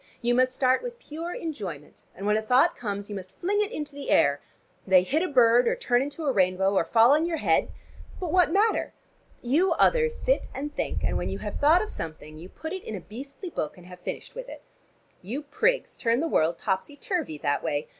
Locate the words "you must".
0.19-0.55, 3.07-3.35